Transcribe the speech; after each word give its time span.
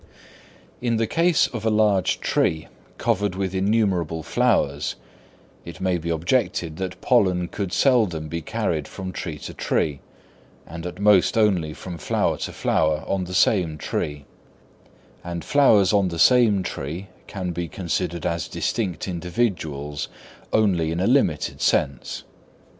In 0.81 0.97
the 0.97 1.05
case 1.05 1.45
of 1.45 1.63
a 1.63 1.69
large 1.69 2.19
tree 2.21 2.67
covered 2.97 3.35
with 3.35 3.53
innumerable 3.53 4.23
flowers, 4.23 4.95
it 5.63 5.79
may 5.79 5.99
be 5.99 6.09
objected 6.09 6.77
that 6.77 6.99
pollen 7.01 7.47
could 7.47 7.71
seldom 7.71 8.27
be 8.27 8.41
carried 8.41 8.87
from 8.87 9.11
tree 9.11 9.37
to 9.37 9.53
tree, 9.53 9.99
and 10.65 10.87
at 10.87 10.99
most 10.99 11.37
only 11.37 11.71
from 11.75 11.99
flower 11.99 12.37
to 12.37 12.51
flower 12.51 13.03
on 13.05 13.25
the 13.25 13.35
same 13.35 13.77
tree; 13.77 14.25
and 15.23 15.45
flowers 15.45 15.93
on 15.93 16.07
the 16.07 16.17
same 16.17 16.63
tree 16.63 17.09
can 17.27 17.51
be 17.51 17.67
considered 17.67 18.25
as 18.25 18.47
distinct 18.47 19.07
individuals 19.07 20.07
only 20.51 20.89
in 20.89 20.99
a 20.99 21.05
limited 21.05 21.61
sense. 21.61 22.23